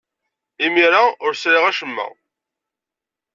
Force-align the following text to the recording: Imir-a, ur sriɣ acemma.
Imir-a, 0.65 1.01
ur 1.25 1.33
sriɣ 1.35 1.63
acemma. 1.69 2.07